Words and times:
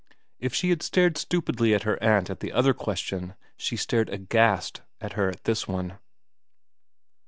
If 0.39 0.51
she 0.55 0.71
had 0.71 0.81
stared 0.81 1.15
stupidly 1.19 1.75
at 1.75 1.83
her 1.83 2.01
aunt 2.01 2.31
at 2.31 2.39
the 2.39 2.51
other 2.51 2.73
question 2.73 3.35
she 3.55 3.75
stared 3.77 4.09
aghast 4.09 4.81
at 4.99 5.13
her 5.13 5.29
at 5.29 5.43
this 5.43 5.67
one. 5.67 5.99